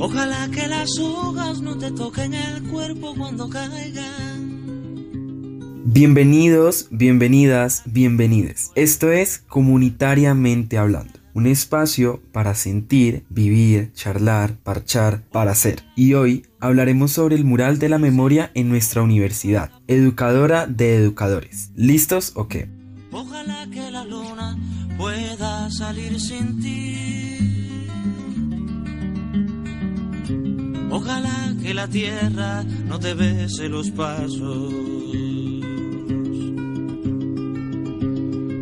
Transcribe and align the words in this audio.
Ojalá 0.00 0.48
que 0.52 0.66
las 0.68 0.98
hojas 0.98 1.60
no 1.60 1.76
te 1.76 1.90
toquen 1.90 2.34
el 2.34 2.62
cuerpo 2.64 3.14
cuando 3.16 3.48
caigan. 3.48 4.58
Bienvenidos, 5.84 6.86
bienvenidas, 6.90 7.82
bienvenides. 7.86 8.70
Esto 8.74 9.10
es 9.10 9.38
Comunitariamente 9.38 10.78
Hablando 10.78 11.18
un 11.38 11.46
espacio 11.46 12.20
para 12.32 12.56
sentir, 12.56 13.24
vivir, 13.28 13.92
charlar, 13.92 14.56
parchar, 14.56 15.22
para 15.30 15.54
ser. 15.54 15.84
Y 15.94 16.14
hoy 16.14 16.44
hablaremos 16.58 17.12
sobre 17.12 17.36
el 17.36 17.44
mural 17.44 17.78
de 17.78 17.88
la 17.88 17.98
memoria 17.98 18.50
en 18.54 18.68
nuestra 18.68 19.02
universidad, 19.02 19.70
educadora 19.86 20.66
de 20.66 20.96
educadores. 20.96 21.70
¿Listos 21.76 22.32
o 22.34 22.48
qué? 22.48 22.68
Ojalá 23.12 23.68
que 23.70 23.88
la 23.88 24.04
luna 24.04 24.58
pueda 24.96 25.70
salir 25.70 26.18
sin 26.20 26.60
ti. 26.60 26.87
Ojalá 30.98 31.54
que 31.62 31.74
la 31.74 31.86
tierra 31.86 32.64
no 32.64 32.98
te 32.98 33.14
bese 33.14 33.68
los 33.68 33.88
pasos. 33.92 34.74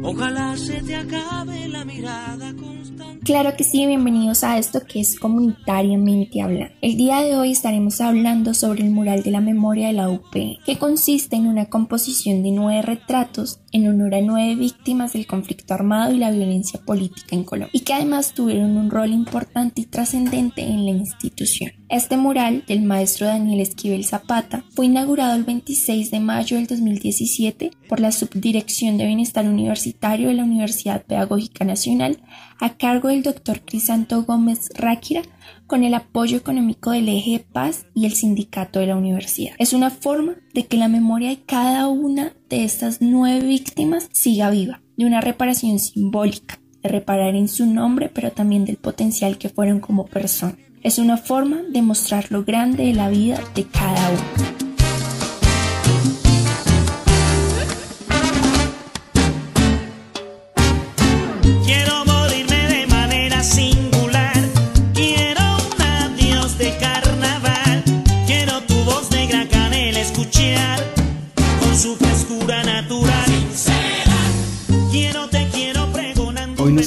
Ojalá 0.02 0.54
se 0.58 0.82
te 0.82 0.96
acabe 0.96 1.66
la 1.68 1.86
mirada 1.86 2.48
constante. 2.52 2.75
Claro 3.26 3.56
que 3.56 3.64
sí, 3.64 3.84
bienvenidos 3.88 4.44
a 4.44 4.56
esto 4.56 4.82
que 4.86 5.00
es 5.00 5.18
comunitariamente 5.18 6.42
hablando. 6.42 6.72
El 6.80 6.96
día 6.96 7.22
de 7.22 7.34
hoy 7.34 7.50
estaremos 7.50 8.00
hablando 8.00 8.54
sobre 8.54 8.84
el 8.84 8.90
mural 8.90 9.24
de 9.24 9.32
la 9.32 9.40
memoria 9.40 9.88
de 9.88 9.94
la 9.94 10.08
UP, 10.08 10.32
que 10.64 10.78
consiste 10.78 11.34
en 11.34 11.48
una 11.48 11.66
composición 11.66 12.44
de 12.44 12.52
nueve 12.52 12.82
retratos 12.82 13.58
en 13.72 13.88
honor 13.88 14.14
a 14.14 14.20
nueve 14.20 14.54
víctimas 14.54 15.12
del 15.12 15.26
conflicto 15.26 15.74
armado 15.74 16.12
y 16.12 16.18
la 16.18 16.30
violencia 16.30 16.80
política 16.80 17.34
en 17.34 17.42
Colombia, 17.42 17.72
y 17.72 17.80
que 17.80 17.94
además 17.94 18.32
tuvieron 18.32 18.76
un 18.76 18.90
rol 18.92 19.10
importante 19.10 19.80
y 19.80 19.86
trascendente 19.86 20.62
en 20.62 20.84
la 20.84 20.92
institución. 20.92 21.72
Este 21.88 22.16
mural 22.16 22.64
del 22.66 22.82
maestro 22.82 23.26
Daniel 23.26 23.60
Esquivel 23.60 24.04
Zapata 24.04 24.64
fue 24.74 24.86
inaugurado 24.86 25.36
el 25.36 25.44
26 25.44 26.10
de 26.10 26.20
mayo 26.20 26.56
del 26.56 26.66
2017 26.66 27.70
por 27.88 28.00
la 28.00 28.12
Subdirección 28.12 28.98
de 28.98 29.06
Bienestar 29.06 29.48
Universitario 29.48 30.28
de 30.28 30.34
la 30.34 30.44
Universidad 30.44 31.04
Pedagógica 31.04 31.64
Nacional 31.64 32.18
a 32.60 32.76
cargo 32.76 33.08
del 33.08 33.22
doctor 33.22 33.60
Crisanto 33.64 34.22
Gómez 34.24 34.68
Ráquira 34.74 35.22
con 35.66 35.84
el 35.84 35.94
apoyo 35.94 36.36
económico 36.36 36.90
del 36.90 37.08
Eje 37.08 37.32
de 37.32 37.38
Paz 37.40 37.86
y 37.94 38.06
el 38.06 38.12
sindicato 38.12 38.78
de 38.78 38.86
la 38.86 38.96
universidad. 38.96 39.54
Es 39.58 39.72
una 39.72 39.90
forma 39.90 40.36
de 40.54 40.66
que 40.66 40.76
la 40.76 40.88
memoria 40.88 41.30
de 41.30 41.42
cada 41.42 41.88
una 41.88 42.32
de 42.48 42.64
estas 42.64 42.98
nueve 43.00 43.46
víctimas 43.46 44.08
siga 44.12 44.50
viva, 44.50 44.80
de 44.96 45.06
una 45.06 45.20
reparación 45.20 45.78
simbólica, 45.78 46.58
de 46.82 46.88
reparar 46.88 47.34
en 47.34 47.48
su 47.48 47.66
nombre, 47.66 48.10
pero 48.12 48.32
también 48.32 48.64
del 48.64 48.76
potencial 48.76 49.38
que 49.38 49.48
fueron 49.48 49.80
como 49.80 50.06
personas. 50.06 50.56
Es 50.82 50.98
una 50.98 51.16
forma 51.16 51.62
de 51.68 51.82
mostrar 51.82 52.30
lo 52.30 52.44
grande 52.44 52.84
de 52.84 52.94
la 52.94 53.08
vida 53.08 53.40
de 53.54 53.64
cada 53.64 54.10
uno. 54.10 54.55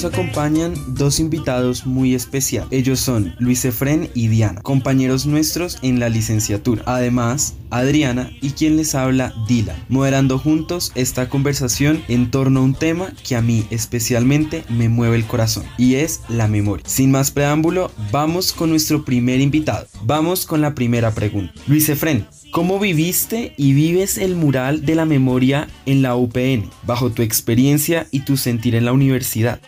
Nos 0.02 0.14
acompañan 0.14 0.72
dos 0.94 1.20
invitados 1.20 1.84
muy 1.84 2.14
especiales. 2.14 2.72
Ellos 2.72 3.00
son 3.00 3.34
Luis 3.38 3.66
Efren 3.66 4.08
y 4.14 4.28
Diana, 4.28 4.62
compañeros 4.62 5.26
nuestros 5.26 5.78
en 5.82 6.00
la 6.00 6.08
licenciatura. 6.08 6.82
Además, 6.86 7.56
Adriana 7.68 8.30
y 8.40 8.52
quien 8.52 8.78
les 8.78 8.94
habla, 8.94 9.34
Dila, 9.46 9.76
moderando 9.90 10.38
juntos 10.38 10.90
esta 10.94 11.28
conversación 11.28 12.02
en 12.08 12.30
torno 12.30 12.60
a 12.60 12.62
un 12.62 12.74
tema 12.74 13.12
que 13.28 13.36
a 13.36 13.42
mí 13.42 13.66
especialmente 13.68 14.64
me 14.70 14.88
mueve 14.88 15.16
el 15.16 15.26
corazón 15.26 15.64
y 15.76 15.96
es 15.96 16.22
la 16.30 16.48
memoria. 16.48 16.86
Sin 16.88 17.10
más 17.10 17.30
preámbulo, 17.30 17.90
vamos 18.10 18.54
con 18.54 18.70
nuestro 18.70 19.04
primer 19.04 19.40
invitado. 19.42 19.86
Vamos 20.04 20.46
con 20.46 20.62
la 20.62 20.74
primera 20.74 21.10
pregunta. 21.10 21.52
Luis 21.66 21.88
Efren, 21.90 22.26
¿Cómo 22.52 22.80
viviste 22.80 23.54
y 23.56 23.74
vives 23.74 24.18
el 24.18 24.34
mural 24.34 24.84
de 24.84 24.96
la 24.96 25.04
memoria 25.04 25.68
en 25.86 26.02
la 26.02 26.16
UPN, 26.16 26.68
bajo 26.82 27.10
tu 27.10 27.22
experiencia 27.22 28.08
y 28.10 28.20
tu 28.24 28.36
sentir 28.36 28.74
en 28.74 28.86
la 28.86 28.92
universidad? 28.92 29.60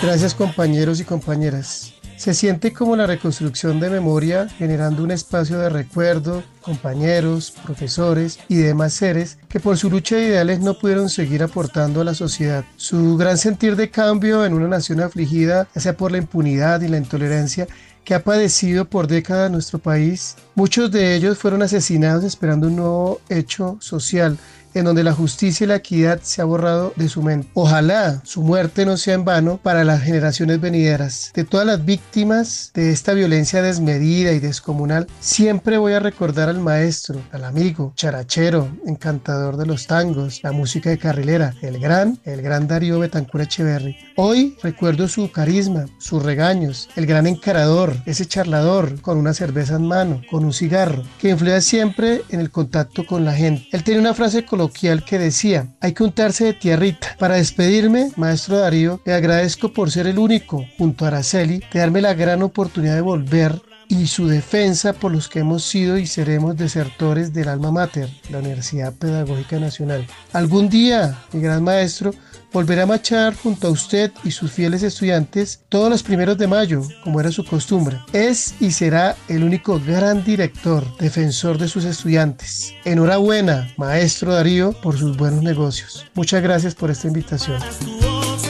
Gracias 0.00 0.34
compañeros 0.34 1.00
y 1.00 1.04
compañeras. 1.04 1.92
Se 2.16 2.34
siente 2.34 2.72
como 2.72 2.94
la 2.94 3.06
reconstrucción 3.06 3.80
de 3.80 3.90
memoria 3.90 4.48
generando 4.48 5.02
un 5.02 5.10
espacio 5.10 5.58
de 5.58 5.68
recuerdo, 5.68 6.44
compañeros, 6.62 7.52
profesores 7.64 8.38
y 8.48 8.56
demás 8.56 8.94
seres 8.94 9.38
que 9.48 9.58
por 9.58 9.76
su 9.76 9.90
lucha 9.90 10.16
de 10.16 10.28
ideales 10.28 10.60
no 10.60 10.78
pudieron 10.78 11.10
seguir 11.10 11.42
aportando 11.42 12.00
a 12.00 12.04
la 12.04 12.14
sociedad. 12.14 12.64
Su 12.76 13.16
gran 13.16 13.38
sentir 13.38 13.74
de 13.74 13.90
cambio 13.90 14.44
en 14.44 14.54
una 14.54 14.68
nación 14.68 15.00
afligida, 15.00 15.68
ya 15.74 15.80
sea 15.80 15.96
por 15.96 16.12
la 16.12 16.18
impunidad 16.18 16.80
y 16.80 16.88
la 16.88 16.96
intolerancia, 16.96 17.66
que 18.06 18.14
ha 18.14 18.22
padecido 18.22 18.84
por 18.84 19.08
décadas 19.08 19.50
nuestro 19.50 19.80
país. 19.80 20.36
Muchos 20.54 20.92
de 20.92 21.16
ellos 21.16 21.38
fueron 21.38 21.62
asesinados 21.62 22.22
esperando 22.22 22.68
un 22.68 22.76
nuevo 22.76 23.20
hecho 23.28 23.78
social 23.80 24.38
en 24.76 24.84
donde 24.84 25.02
la 25.02 25.14
justicia 25.14 25.64
y 25.64 25.68
la 25.68 25.76
equidad 25.76 26.20
se 26.22 26.42
ha 26.42 26.44
borrado 26.44 26.92
de 26.96 27.08
su 27.08 27.22
mente. 27.22 27.48
Ojalá 27.54 28.20
su 28.24 28.42
muerte 28.42 28.84
no 28.84 28.98
sea 28.98 29.14
en 29.14 29.24
vano 29.24 29.58
para 29.62 29.84
las 29.84 30.02
generaciones 30.02 30.60
venideras. 30.60 31.30
De 31.34 31.44
todas 31.44 31.66
las 31.66 31.84
víctimas 31.84 32.70
de 32.74 32.92
esta 32.92 33.14
violencia 33.14 33.62
desmedida 33.62 34.32
y 34.32 34.38
descomunal, 34.38 35.06
siempre 35.18 35.78
voy 35.78 35.94
a 35.94 36.00
recordar 36.00 36.50
al 36.50 36.60
maestro, 36.60 37.22
al 37.32 37.44
amigo, 37.44 37.94
charachero, 37.96 38.68
encantador 38.84 39.56
de 39.56 39.64
los 39.64 39.86
tangos, 39.86 40.40
la 40.42 40.52
música 40.52 40.90
de 40.90 40.98
carrilera, 40.98 41.54
el 41.62 41.78
gran, 41.78 42.18
el 42.24 42.42
gran 42.42 42.68
Darío 42.68 42.98
Betancur 42.98 43.40
Echeverry. 43.40 43.96
Hoy 44.16 44.56
recuerdo 44.62 45.08
su 45.08 45.30
carisma, 45.32 45.86
sus 45.98 46.22
regaños, 46.22 46.90
el 46.96 47.06
gran 47.06 47.26
encarador, 47.26 47.96
ese 48.04 48.26
charlador 48.26 49.00
con 49.00 49.16
una 49.16 49.32
cerveza 49.32 49.76
en 49.76 49.86
mano, 49.86 50.20
con 50.30 50.44
un 50.44 50.52
cigarro, 50.52 51.02
que 51.18 51.30
influía 51.30 51.62
siempre 51.62 52.22
en 52.28 52.40
el 52.40 52.50
contacto 52.50 53.06
con 53.06 53.24
la 53.24 53.32
gente. 53.32 53.66
Él 53.72 53.84
tenía 53.84 54.00
una 54.00 54.14
frase 54.14 54.44
que 54.70 55.18
decía, 55.18 55.68
hay 55.80 55.92
que 55.92 56.04
untarse 56.04 56.44
de 56.44 56.52
tierrita. 56.52 57.16
Para 57.18 57.36
despedirme, 57.36 58.10
maestro 58.16 58.58
Darío, 58.58 59.00
le 59.04 59.14
agradezco 59.14 59.72
por 59.72 59.90
ser 59.90 60.06
el 60.06 60.18
único, 60.18 60.66
junto 60.78 61.04
a 61.04 61.08
Araceli, 61.08 61.62
de 61.72 61.80
darme 61.80 62.00
la 62.00 62.14
gran 62.14 62.42
oportunidad 62.42 62.94
de 62.94 63.00
volver 63.00 63.60
y 63.88 64.06
su 64.06 64.26
defensa 64.26 64.92
por 64.92 65.12
los 65.12 65.28
que 65.28 65.40
hemos 65.40 65.64
sido 65.64 65.96
y 65.96 66.06
seremos 66.06 66.56
desertores 66.56 67.32
del 67.32 67.48
alma 67.48 67.70
mater, 67.70 68.08
la 68.30 68.38
Universidad 68.38 68.92
Pedagógica 68.94 69.58
Nacional. 69.58 70.06
Algún 70.32 70.68
día, 70.68 71.18
mi 71.32 71.40
gran 71.40 71.62
maestro, 71.62 72.12
volverá 72.56 72.84
a 72.84 72.86
marchar 72.86 73.34
junto 73.34 73.66
a 73.66 73.70
usted 73.70 74.10
y 74.24 74.30
sus 74.30 74.50
fieles 74.50 74.82
estudiantes 74.82 75.60
todos 75.68 75.90
los 75.90 76.02
primeros 76.02 76.38
de 76.38 76.46
mayo, 76.46 76.80
como 77.04 77.20
era 77.20 77.30
su 77.30 77.44
costumbre. 77.44 77.98
Es 78.14 78.54
y 78.60 78.70
será 78.70 79.14
el 79.28 79.44
único 79.44 79.78
gran 79.78 80.24
director, 80.24 80.82
defensor 80.96 81.58
de 81.58 81.68
sus 81.68 81.84
estudiantes. 81.84 82.72
Enhorabuena, 82.86 83.70
maestro 83.76 84.32
Darío, 84.32 84.72
por 84.72 84.96
sus 84.96 85.18
buenos 85.18 85.42
negocios. 85.42 86.06
Muchas 86.14 86.42
gracias 86.42 86.74
por 86.74 86.90
esta 86.90 87.08
invitación. 87.08 87.60
Voz, 88.00 88.46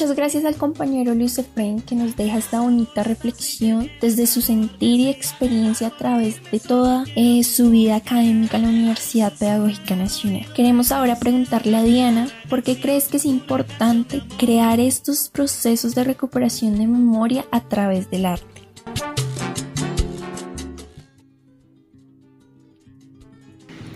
Muchas 0.00 0.16
gracias 0.16 0.46
al 0.46 0.56
compañero 0.56 1.14
Luis 1.14 1.36
Efraín 1.36 1.82
que 1.82 1.94
nos 1.94 2.16
deja 2.16 2.38
esta 2.38 2.62
bonita 2.62 3.02
reflexión 3.02 3.90
desde 4.00 4.26
su 4.26 4.40
sentir 4.40 4.98
y 4.98 5.10
experiencia 5.10 5.88
a 5.88 5.90
través 5.90 6.40
de 6.50 6.58
toda 6.58 7.04
eh, 7.16 7.44
su 7.44 7.68
vida 7.68 7.96
académica 7.96 8.56
en 8.56 8.62
la 8.62 8.68
Universidad 8.70 9.30
Pedagógica 9.38 9.96
Nacional. 9.96 10.46
Queremos 10.54 10.90
ahora 10.90 11.18
preguntarle 11.18 11.76
a 11.76 11.82
Diana 11.82 12.28
por 12.48 12.62
qué 12.62 12.80
crees 12.80 13.08
que 13.08 13.18
es 13.18 13.26
importante 13.26 14.22
crear 14.38 14.80
estos 14.80 15.28
procesos 15.28 15.94
de 15.94 16.02
recuperación 16.02 16.78
de 16.78 16.86
memoria 16.86 17.44
a 17.50 17.60
través 17.60 18.10
del 18.10 18.24
arte. 18.24 18.49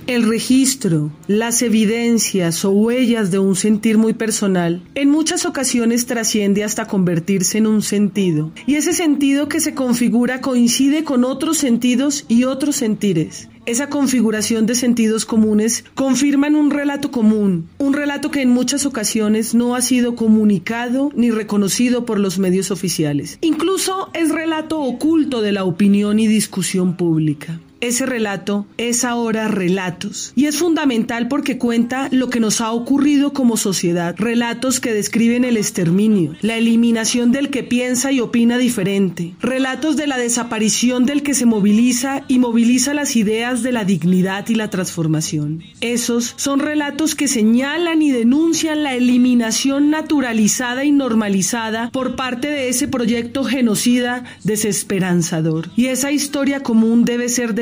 El 0.06 0.28
registro, 0.28 1.10
las 1.28 1.62
evidencias 1.62 2.66
o 2.66 2.70
huellas 2.72 3.30
de 3.30 3.38
un 3.38 3.56
sentir 3.56 3.96
muy 3.96 4.12
personal 4.12 4.82
en 4.94 5.08
muchas 5.08 5.46
ocasiones 5.46 6.04
trasciende 6.04 6.62
hasta 6.62 6.86
convertirse 6.86 7.56
en 7.56 7.66
un 7.66 7.80
sentido. 7.80 8.52
Y 8.66 8.74
ese 8.74 8.92
sentido 8.92 9.48
que 9.48 9.60
se 9.60 9.74
configura 9.74 10.42
coincide 10.42 11.04
con 11.04 11.24
otros 11.24 11.56
sentidos 11.56 12.26
y 12.28 12.44
otros 12.44 12.76
sentires. 12.76 13.48
esa 13.66 13.88
configuración 13.88 14.66
de 14.66 14.74
sentidos 14.74 15.24
comunes 15.24 15.86
confirman 15.94 16.54
un 16.54 16.70
relato 16.70 17.10
común, 17.10 17.70
un 17.78 17.94
relato 17.94 18.30
que 18.30 18.42
en 18.42 18.50
muchas 18.50 18.84
ocasiones 18.84 19.54
no 19.54 19.74
ha 19.74 19.80
sido 19.80 20.16
comunicado 20.16 21.10
ni 21.16 21.30
reconocido 21.30 22.04
por 22.04 22.20
los 22.20 22.38
medios 22.38 22.70
oficiales. 22.70 23.38
Incluso 23.40 24.10
es 24.12 24.28
relato 24.28 24.80
oculto 24.80 25.40
de 25.40 25.52
la 25.52 25.64
opinión 25.64 26.18
y 26.18 26.26
discusión 26.26 26.94
pública. 26.98 27.58
Ese 27.80 28.06
relato 28.06 28.66
es 28.78 29.04
ahora 29.04 29.48
relatos 29.48 30.32
y 30.36 30.46
es 30.46 30.56
fundamental 30.56 31.28
porque 31.28 31.58
cuenta 31.58 32.08
lo 32.10 32.30
que 32.30 32.40
nos 32.40 32.60
ha 32.60 32.72
ocurrido 32.72 33.32
como 33.32 33.56
sociedad, 33.56 34.14
relatos 34.16 34.80
que 34.80 34.92
describen 34.92 35.44
el 35.44 35.56
exterminio, 35.56 36.34
la 36.40 36.56
eliminación 36.56 37.32
del 37.32 37.50
que 37.50 37.62
piensa 37.62 38.12
y 38.12 38.20
opina 38.20 38.56
diferente, 38.56 39.34
relatos 39.40 39.96
de 39.96 40.06
la 40.06 40.16
desaparición 40.16 41.04
del 41.04 41.22
que 41.22 41.34
se 41.34 41.46
moviliza 41.46 42.24
y 42.28 42.38
moviliza 42.38 42.94
las 42.94 43.16
ideas 43.16 43.62
de 43.62 43.72
la 43.72 43.84
dignidad 43.84 44.48
y 44.48 44.54
la 44.54 44.70
transformación. 44.70 45.62
Esos 45.80 46.34
son 46.36 46.60
relatos 46.60 47.14
que 47.14 47.28
señalan 47.28 48.02
y 48.02 48.10
denuncian 48.10 48.82
la 48.82 48.94
eliminación 48.94 49.90
naturalizada 49.90 50.84
y 50.84 50.92
normalizada 50.92 51.90
por 51.90 52.16
parte 52.16 52.48
de 52.48 52.68
ese 52.68 52.88
proyecto 52.88 53.44
genocida 53.44 54.24
desesperanzador. 54.42 55.70
Y 55.76 55.86
esa 55.86 56.12
historia 56.12 56.60
común 56.60 57.04
debe 57.04 57.28
ser 57.28 57.54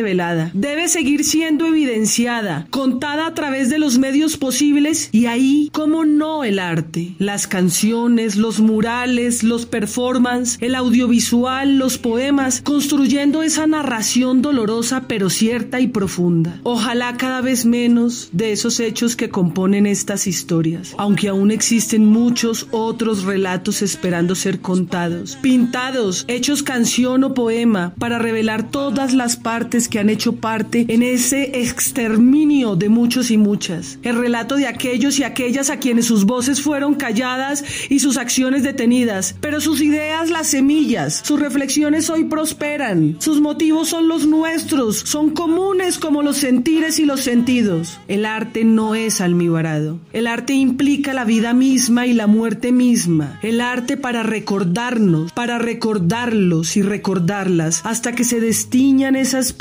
debe 0.52 0.88
seguir 0.88 1.24
siendo 1.24 1.66
evidenciada, 1.66 2.66
contada 2.70 3.26
a 3.26 3.34
través 3.34 3.70
de 3.70 3.78
los 3.78 3.98
medios 3.98 4.36
posibles 4.36 5.08
y 5.12 5.26
ahí, 5.26 5.70
como 5.72 6.04
no, 6.04 6.44
el 6.44 6.58
arte, 6.58 7.14
las 7.18 7.46
canciones, 7.46 8.36
los 8.36 8.60
murales, 8.60 9.42
los 9.42 9.64
performances, 9.64 10.58
el 10.60 10.74
audiovisual, 10.74 11.78
los 11.78 11.98
poemas, 11.98 12.60
construyendo 12.60 13.42
esa 13.42 13.66
narración 13.66 14.42
dolorosa 14.42 15.04
pero 15.08 15.30
cierta 15.30 15.80
y 15.80 15.88
profunda. 15.88 16.60
Ojalá 16.62 17.16
cada 17.16 17.40
vez 17.40 17.64
menos 17.64 18.28
de 18.32 18.52
esos 18.52 18.80
hechos 18.80 19.16
que 19.16 19.30
componen 19.30 19.86
estas 19.86 20.26
historias, 20.26 20.94
aunque 20.98 21.28
aún 21.28 21.50
existen 21.50 22.04
muchos 22.04 22.66
otros 22.70 23.24
relatos 23.24 23.80
esperando 23.82 24.34
ser 24.34 24.60
contados, 24.60 25.38
pintados, 25.40 26.24
hechos 26.28 26.62
canción 26.62 27.24
o 27.24 27.34
poema 27.34 27.94
para 27.98 28.18
revelar 28.18 28.70
todas 28.70 29.14
las 29.14 29.36
partes 29.36 29.88
que 29.92 29.98
han 29.98 30.08
hecho 30.08 30.36
parte 30.36 30.86
en 30.88 31.02
ese 31.02 31.60
exterminio 31.60 32.76
de 32.76 32.88
muchos 32.88 33.30
y 33.30 33.36
muchas. 33.36 33.98
El 34.02 34.16
relato 34.16 34.56
de 34.56 34.66
aquellos 34.66 35.18
y 35.18 35.22
aquellas 35.22 35.68
a 35.68 35.76
quienes 35.76 36.06
sus 36.06 36.24
voces 36.24 36.62
fueron 36.62 36.94
calladas 36.94 37.62
y 37.90 37.98
sus 37.98 38.16
acciones 38.16 38.62
detenidas, 38.62 39.34
pero 39.42 39.60
sus 39.60 39.82
ideas 39.82 40.30
las 40.30 40.48
semillas, 40.48 41.20
sus 41.22 41.38
reflexiones 41.38 42.08
hoy 42.08 42.24
prosperan, 42.24 43.16
sus 43.18 43.42
motivos 43.42 43.88
son 43.88 44.08
los 44.08 44.26
nuestros, 44.26 44.96
son 44.96 45.28
comunes 45.34 45.98
como 45.98 46.22
los 46.22 46.38
sentires 46.38 46.98
y 46.98 47.04
los 47.04 47.20
sentidos. 47.20 48.00
El 48.08 48.24
arte 48.24 48.64
no 48.64 48.94
es 48.94 49.20
almibarado. 49.20 49.98
El 50.14 50.26
arte 50.26 50.54
implica 50.54 51.12
la 51.12 51.26
vida 51.26 51.52
misma 51.52 52.06
y 52.06 52.14
la 52.14 52.26
muerte 52.26 52.72
misma. 52.72 53.38
El 53.42 53.60
arte 53.60 53.98
para 53.98 54.22
recordarnos, 54.22 55.32
para 55.32 55.58
recordarlos 55.58 56.78
y 56.78 56.82
recordarlas 56.82 57.82
hasta 57.84 58.12
que 58.12 58.24
se 58.24 58.40
destiñan 58.40 59.16
esas 59.16 59.52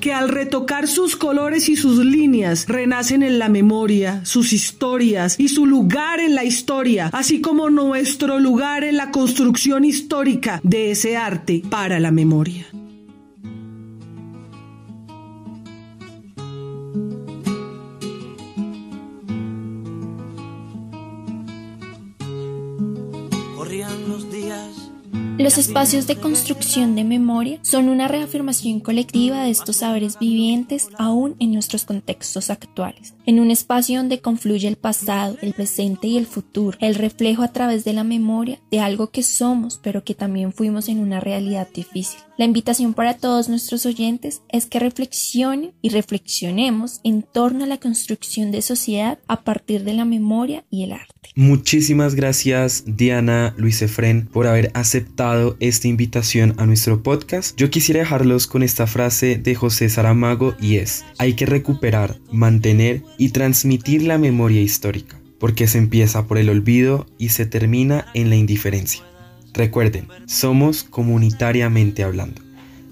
que 0.00 0.12
al 0.12 0.28
retocar 0.28 0.88
sus 0.88 1.16
colores 1.16 1.68
y 1.68 1.76
sus 1.76 2.04
líneas 2.04 2.66
renacen 2.66 3.22
en 3.22 3.38
la 3.38 3.48
memoria, 3.48 4.24
sus 4.24 4.52
historias 4.52 5.36
y 5.38 5.48
su 5.48 5.66
lugar 5.66 6.20
en 6.20 6.34
la 6.34 6.44
historia, 6.44 7.10
así 7.12 7.40
como 7.40 7.70
nuestro 7.70 8.38
lugar 8.38 8.84
en 8.84 8.96
la 8.96 9.10
construcción 9.10 9.84
histórica 9.84 10.60
de 10.64 10.90
ese 10.90 11.16
arte 11.16 11.62
para 11.70 12.00
la 12.00 12.10
memoria. 12.10 12.66
Los 25.54 25.68
espacios 25.68 26.08
de 26.08 26.16
construcción 26.16 26.96
de 26.96 27.04
memoria 27.04 27.60
son 27.62 27.88
una 27.88 28.08
reafirmación 28.08 28.80
colectiva 28.80 29.44
de 29.44 29.50
estos 29.50 29.76
saberes 29.76 30.18
vivientes 30.18 30.88
aún 30.98 31.36
en 31.38 31.52
nuestros 31.52 31.84
contextos 31.84 32.50
actuales. 32.50 33.14
En 33.24 33.38
un 33.38 33.52
espacio 33.52 33.98
donde 33.98 34.20
confluye 34.20 34.66
el 34.66 34.74
pasado, 34.74 35.36
el 35.42 35.54
presente 35.54 36.08
y 36.08 36.18
el 36.18 36.26
futuro, 36.26 36.76
el 36.80 36.96
reflejo 36.96 37.44
a 37.44 37.52
través 37.52 37.84
de 37.84 37.92
la 37.92 38.02
memoria 38.02 38.58
de 38.72 38.80
algo 38.80 39.10
que 39.10 39.22
somos 39.22 39.78
pero 39.80 40.02
que 40.02 40.16
también 40.16 40.52
fuimos 40.52 40.88
en 40.88 40.98
una 40.98 41.20
realidad 41.20 41.68
difícil. 41.72 42.18
La 42.36 42.44
invitación 42.44 42.94
para 42.94 43.14
todos 43.14 43.48
nuestros 43.48 43.86
oyentes 43.86 44.42
es 44.48 44.66
que 44.66 44.80
reflexionen 44.80 45.72
y 45.82 45.90
reflexionemos 45.90 47.00
en 47.04 47.22
torno 47.22 47.62
a 47.62 47.68
la 47.68 47.78
construcción 47.78 48.50
de 48.50 48.60
sociedad 48.60 49.20
a 49.28 49.42
partir 49.42 49.84
de 49.84 49.94
la 49.94 50.04
memoria 50.04 50.64
y 50.68 50.82
el 50.82 50.94
arte. 50.94 51.30
Muchísimas 51.36 52.16
gracias 52.16 52.82
Diana 52.86 53.54
Luis 53.56 53.82
Efren 53.82 54.26
por 54.26 54.48
haber 54.48 54.72
aceptado 54.74 55.56
esta 55.60 55.86
invitación 55.86 56.54
a 56.56 56.66
nuestro 56.66 57.04
podcast. 57.04 57.56
Yo 57.56 57.70
quisiera 57.70 58.00
dejarlos 58.00 58.48
con 58.48 58.64
esta 58.64 58.88
frase 58.88 59.36
de 59.36 59.54
José 59.54 59.88
Saramago 59.88 60.56
y 60.60 60.78
es, 60.78 61.04
hay 61.18 61.34
que 61.34 61.46
recuperar, 61.46 62.18
mantener 62.32 63.04
y 63.16 63.28
transmitir 63.28 64.02
la 64.02 64.18
memoria 64.18 64.60
histórica, 64.60 65.20
porque 65.38 65.68
se 65.68 65.78
empieza 65.78 66.26
por 66.26 66.38
el 66.38 66.48
olvido 66.48 67.06
y 67.16 67.28
se 67.28 67.46
termina 67.46 68.06
en 68.12 68.28
la 68.28 68.34
indiferencia. 68.34 69.04
Recuerden, 69.54 70.08
somos 70.26 70.82
comunitariamente 70.82 72.02
hablando. 72.02 72.42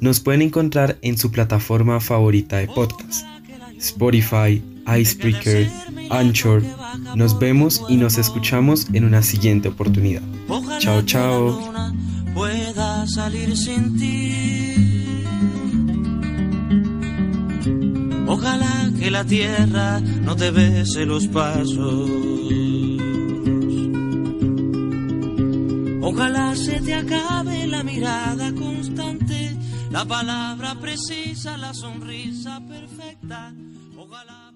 Nos 0.00 0.20
pueden 0.20 0.42
encontrar 0.42 0.96
en 1.02 1.18
su 1.18 1.30
plataforma 1.32 2.00
favorita 2.00 2.58
de 2.58 2.68
podcast, 2.68 3.26
Spotify, 3.78 4.62
Icebreaker, 4.86 5.68
Anchor. 6.10 6.62
Nos 7.16 7.38
vemos 7.38 7.82
y 7.88 7.96
nos 7.96 8.16
escuchamos 8.16 8.86
en 8.92 9.04
una 9.04 9.22
siguiente 9.22 9.68
oportunidad. 9.68 10.22
Chao, 10.78 11.02
chao. 11.02 11.72
Pueda 12.32 13.06
salir 13.08 13.56
sin 13.56 13.98
ti. 13.98 15.22
Ojalá 18.26 18.90
que 18.98 19.10
la 19.10 19.24
tierra 19.24 20.00
no 20.00 20.36
te 20.36 20.50
bese 20.52 21.04
los 21.06 21.26
pasos. 21.26 22.10
Ojalá 26.04 26.56
se 26.56 26.80
te 26.80 26.94
acabe 26.94 27.66
la 27.68 27.84
mirada 27.84 28.52
constante, 28.52 29.56
la 29.90 30.04
palabra 30.04 30.74
precisa, 30.74 31.56
la 31.56 31.72
sonrisa 31.72 32.60
perfecta. 32.66 33.54